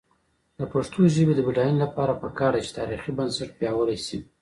[0.57, 4.17] د پښتو ژبې د بډاینې لپاره پکار ده چې تاریخي بنسټ پیاوړی شي.